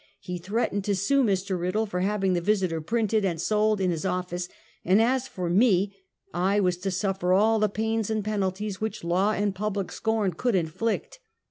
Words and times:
He 0.19 0.39
threatened 0.39 0.83
to 0.85 0.95
sue 0.95 1.23
Mr. 1.23 1.55
Eiddle 1.59 1.85
for 1.87 1.99
having 1.99 2.33
the 2.33 2.41
Visiter 2.41 2.81
printed 2.81 3.23
and 3.23 3.39
sold 3.39 3.79
in 3.79 3.91
his 3.91 4.03
office, 4.03 4.49
and, 4.83 4.99
as 4.99 5.27
for 5.27 5.47
me, 5.47 5.95
I 6.33 6.59
was 6.59 6.77
to 6.77 6.89
suffer 6.89 7.33
all 7.33 7.59
the 7.59 7.69
pains 7.69 8.09
and 8.09 8.25
penalties 8.25 8.81
which 8.81 9.03
law 9.03 9.29
and 9.31 9.53
public 9.53 9.91
scorn 9.91 10.33
could 10.33 10.55
inflict. 10.55 11.19